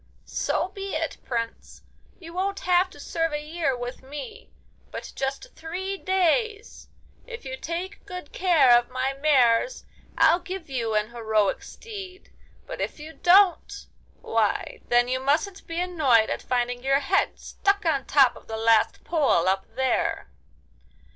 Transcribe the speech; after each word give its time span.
'So 0.25 0.69
be 0.69 0.95
it, 0.95 1.17
Prince! 1.25 1.83
You 2.17 2.33
won't 2.33 2.61
have 2.61 2.89
to 2.89 2.99
serve 2.99 3.33
a 3.33 3.39
year 3.47 3.77
with 3.77 4.01
me, 4.01 4.49
but 4.89 5.13
just 5.15 5.53
three 5.55 5.95
days. 5.95 6.87
If 7.27 7.45
you 7.45 7.55
take 7.55 8.03
good 8.07 8.31
care 8.31 8.75
of 8.75 8.89
my 8.89 9.13
mares, 9.13 9.85
I'll 10.17 10.39
give 10.39 10.71
you 10.71 10.95
an 10.95 11.11
heroic 11.11 11.61
steed. 11.61 12.33
But 12.65 12.81
if 12.81 12.99
you 12.99 13.13
don't—why, 13.13 14.81
then 14.87 15.07
you 15.07 15.19
mustn't 15.19 15.67
be 15.67 15.79
annoyed 15.79 16.31
at 16.31 16.41
finding 16.41 16.81
your 16.83 17.01
head 17.01 17.37
stuck 17.39 17.85
on 17.85 18.05
top 18.05 18.35
of 18.35 18.47
the 18.47 18.57
last 18.57 19.03
pole 19.03 19.47
up 19.47 19.67
there. 19.75 20.31